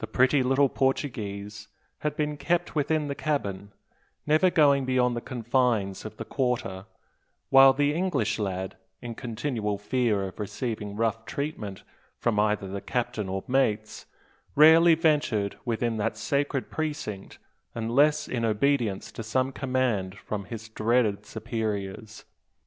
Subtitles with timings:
[0.00, 1.68] The pretty little Portuguese
[2.00, 3.72] had been kept within the cabin,
[4.26, 6.84] never going beyond the confines of the "quarter";
[7.48, 11.84] while the English lad, in continual fear of receiving rough treatment
[12.18, 14.04] from either the captain or mates,
[14.54, 17.38] rarely ventured within that sacred precinct
[17.74, 22.26] unless in obedience to some command from his dreaded superiors.